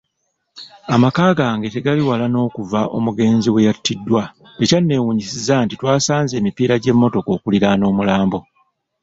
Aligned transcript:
Amaka 0.95 1.25
gange 1.39 1.67
tegali 1.75 2.01
wala 2.09 2.25
n'okuva 2.29 2.81
omugenzi 2.97 3.47
we 3.53 3.65
yattiddwa, 3.67 4.23
tekyannewunyisizza 4.57 5.55
nti 5.63 5.73
twasanze 5.79 6.33
emipiira 6.37 6.75
gy'emmotoka 6.83 7.29
okuliraana 7.37 7.83
omulambo. 7.91 8.39